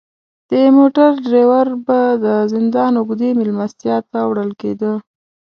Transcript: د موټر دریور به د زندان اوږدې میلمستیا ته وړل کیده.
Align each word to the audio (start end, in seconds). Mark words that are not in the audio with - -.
د 0.49 0.51
موټر 0.77 1.09
دریور 1.27 1.67
به 1.85 1.99
د 2.25 2.27
زندان 2.53 2.91
اوږدې 2.97 3.29
میلمستیا 3.39 3.97
ته 4.11 4.19
وړل 4.29 4.51
کیده. 4.61 4.91